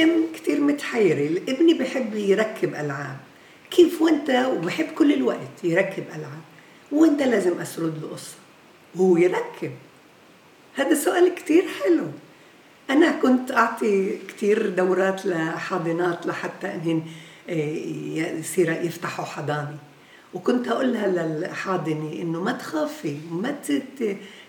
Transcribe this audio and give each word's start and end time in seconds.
ام 0.00 0.24
كتير 0.34 0.60
متحيرة. 0.60 1.42
ابني 1.48 1.74
بحب 1.74 2.14
يركب 2.14 2.74
ألعاب. 2.74 3.16
كيف 3.70 4.02
وأنت؟ 4.02 4.30
وبحب 4.30 4.86
كل 4.86 5.12
الوقت 5.12 5.64
يركب 5.64 6.04
ألعاب. 6.08 6.40
وأنت 6.92 7.22
لازم 7.22 7.60
أسرد 7.60 8.02
له 8.02 8.08
قصة. 8.08 8.36
وهو 8.94 9.16
يركب. 9.16 9.72
هذا 10.74 10.94
سؤال 10.94 11.34
كتير 11.34 11.64
حلو. 11.68 12.06
أنا 12.90 13.12
كنت 13.12 13.52
أعطي 13.52 14.18
كتير 14.28 14.68
دورات 14.68 15.26
لحاضنات 15.26 16.26
لحتى 16.26 16.74
إنهن 16.74 17.02
آه، 17.48 18.38
يصير 18.38 18.70
يفتحوا 18.70 19.24
حضانة. 19.24 19.78
وكنت 20.34 20.68
أقولها 20.68 21.06
للحاضنة 21.06 22.12
إنه 22.12 22.40
ما 22.42 22.52
تخافي 22.52 23.16
ما 23.30 23.56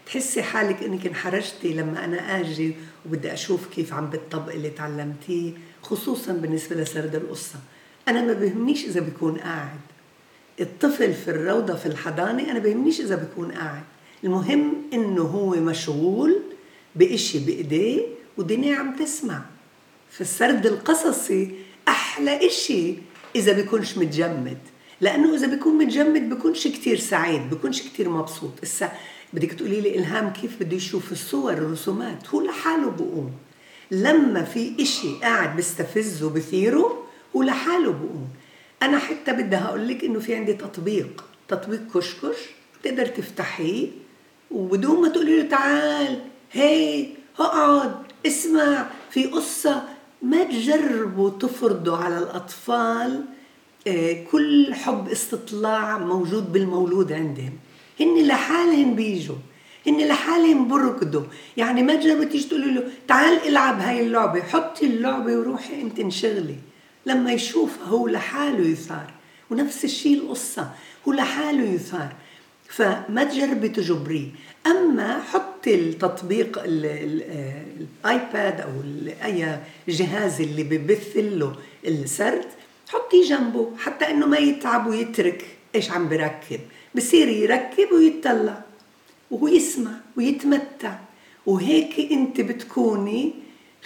تحسي 0.05 0.43
حالك 0.43 0.83
إنك 0.83 1.07
انحرجتي 1.07 1.73
لما 1.73 2.05
أنا 2.05 2.39
أجي 2.39 2.75
وبدي 3.05 3.33
أشوف 3.33 3.67
كيف 3.67 3.93
عم 3.93 4.09
بالطبق 4.09 4.53
اللي 4.53 4.69
تعلمتيه 4.69 5.51
خصوصا 5.81 6.31
بالنسبة 6.31 6.75
لسرد 6.75 7.15
القصة. 7.15 7.59
أنا 8.07 8.21
ما 8.21 8.33
بهمنيش 8.33 8.85
إذا 8.85 8.99
بيكون 8.99 9.37
قاعد. 9.37 9.79
الطفل 10.59 11.13
في 11.13 11.31
الروضة 11.31 11.75
في 11.75 11.85
الحضانة 11.85 12.51
أنا 12.51 12.59
بهمنيش 12.59 12.99
إذا 13.01 13.15
بيكون 13.15 13.51
قاعد. 13.51 13.83
المهم 14.23 14.73
إنه 14.93 15.21
هو 15.21 15.49
مشغول 15.49 16.41
بإشي 16.95 17.39
بإيديه 17.39 18.01
ودنيا 18.37 18.75
عم 18.75 18.95
تسمع. 18.95 19.41
فالسرد 20.11 20.65
القصصي 20.65 21.51
أحلى 21.87 22.47
إشي 22.47 22.93
إذا 23.35 23.51
بيكونش 23.51 23.97
متجمد. 23.97 24.57
لأنه 25.01 25.35
إذا 25.35 25.47
بيكون 25.47 25.77
متجمد 25.77 26.29
بيكونش 26.29 26.67
كتير 26.67 26.99
سعيد 26.99 27.49
بيكونش 27.49 27.81
كتير 27.81 28.09
مبسوط. 28.09 28.51
السا... 28.63 28.91
بدك 29.33 29.53
تقولي 29.53 29.81
لي 29.81 29.95
إلهام 29.95 30.33
كيف 30.33 30.59
بده 30.59 30.75
يشوف 30.75 31.11
الصور 31.11 31.53
الرسومات؟ 31.53 32.27
هو 32.27 32.41
لحاله 32.41 32.91
بقوم. 32.91 33.31
لما 33.91 34.43
في 34.43 34.75
إشي 34.79 35.15
قاعد 35.21 35.55
بيستفزه 35.55 36.29
بثيره 36.29 37.03
هو 37.35 37.43
لحاله 37.43 37.91
بقوم. 37.91 38.27
أنا 38.83 38.99
حتى 38.99 39.33
بدي 39.33 39.55
أقول 39.55 39.87
لك 39.87 40.03
إنه 40.03 40.19
في 40.19 40.35
عندي 40.35 40.53
تطبيق 40.53 41.23
تطبيق 41.47 41.81
كشكش 41.97 42.37
تقدر 42.83 43.05
تفتحيه. 43.05 43.87
وبدون 44.51 45.01
ما 45.01 45.07
تقولي 45.07 45.41
له 45.41 45.49
تعال 45.49 46.19
هي 46.51 47.07
اقعد 47.39 47.95
اسمع 48.25 48.89
في 49.09 49.25
قصة 49.25 49.83
ما 50.21 50.43
تجربوا 50.43 51.29
تفرضوا 51.29 51.97
على 51.97 52.17
الأطفال 52.17 53.11
آه، 53.11 53.40
كل 54.31 54.73
حب 54.73 55.09
استطلاع 55.09 55.97
موجود 55.97 56.51
بالمولود 56.51 57.11
عندهم. 57.11 57.53
هن 57.99 58.27
لحالهم 58.27 58.95
بيجوا. 58.95 59.35
هن 59.87 60.07
لحالهم 60.07 60.67
بركضوا. 60.67 61.23
يعني 61.57 61.83
ما 61.83 61.95
تجربوا 61.95 62.23
تيجي 62.23 62.47
تقولوا 62.47 62.71
له 62.71 62.83
تعال 63.07 63.47
العب 63.47 63.79
هاي 63.79 64.01
اللعبة 64.01 64.41
حطي 64.41 64.85
اللعبة 64.85 65.37
وروحي 65.37 65.81
انت 65.81 65.99
انشغلي. 65.99 66.55
لما 67.05 67.31
يشوفها 67.31 67.85
هو 67.85 68.07
لحاله 68.07 68.67
يثار. 68.67 69.13
ونفس 69.49 69.85
الشيء 69.85 70.17
القصة 70.17 70.71
هو 71.07 71.13
لحاله 71.13 71.63
يثار. 71.63 72.13
فما 72.69 73.23
تجربي 73.23 73.69
تجبريه 73.69 74.27
أما 74.67 75.21
حطي 75.21 75.75
التطبيق 75.75 76.61
الآيباد 76.65 78.61
أو 78.61 78.69
أي 79.25 79.59
جهاز 79.87 80.41
اللي 80.41 80.63
ببث 80.63 81.17
له 81.17 81.55
السرد 81.87 82.45
حطيه 82.91 83.23
جنبه 83.23 83.71
حتى 83.77 84.09
إنه 84.09 84.25
ما 84.25 84.37
يتعب 84.37 84.87
ويترك. 84.87 85.45
إيش 85.75 85.91
عم 85.91 86.09
بركب؟ 86.09 86.59
بصير 86.95 87.27
يركب 87.27 87.91
ويتطلع 87.91 88.61
وهو 89.31 89.47
يسمع 89.47 89.91
ويتمتع. 90.17 90.95
وهيك 91.45 92.11
أنت 92.11 92.41
بتكوني 92.41 93.33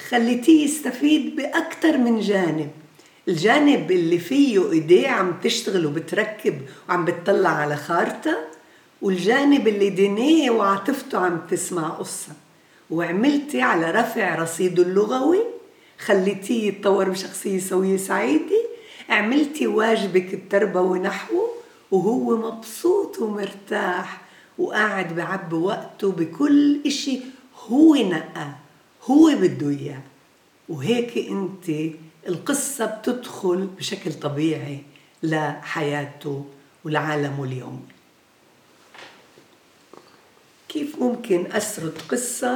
خليتيه 0.10 0.66
يستفيد 0.66 1.36
باكثر 1.36 1.98
من 1.98 2.20
جانب. 2.20 2.70
الجانب 3.28 3.92
اللي 3.92 4.20
فيه 4.20 4.72
إيديه 4.72 5.08
عم 5.08 5.34
تشتغل 5.44 5.86
وبتركب 5.86 6.62
وعم 6.90 7.06
بتطلع 7.06 7.50
على 7.50 7.76
خارطة 7.76 8.38
والجانب 9.02 9.68
اللي 9.68 9.90
دينيه 9.90 10.52
وعاطفته 10.52 11.20
عم 11.20 11.42
تسمع 11.52 11.90
قصة. 11.90 12.34
وعملتي 12.90 13.62
على 13.62 13.92
رفع 13.92 14.36
رصيده 14.36 14.84
اللغوي 14.84 15.40
خليتيه 16.00 16.68
يتطور 16.68 17.10
بشخصية 17.10 17.60
سوية 17.60 17.98
سعيدة 17.98 18.65
عملتي 19.10 19.68
واجبك 19.68 20.34
التربوي 20.34 21.00
نحوه 21.00 21.50
وهو 21.92 22.38
مبسوط 22.38 23.20
ومرتاح 23.20 24.22
وقاعد 24.58 25.16
بعبي 25.16 25.56
وقته 25.56 26.12
بكل 26.12 26.82
إشي 26.86 27.20
هو 27.68 27.96
نقى 27.96 28.52
هو 29.04 29.36
بده 29.36 29.70
إياه. 29.70 30.02
وهيك 30.70 31.18
أنت 31.18 31.94
القصة 32.28 32.86
بتدخل 32.86 33.68
بشكل 33.78 34.14
طبيعي 34.14 34.84
لحياته 35.24 36.46
ولعالمه 36.86 37.44
اليوم 37.44 37.88
كيف 40.70 41.00
ممكن 41.00 41.52
أسرد 41.52 41.94
قصة 42.10 42.54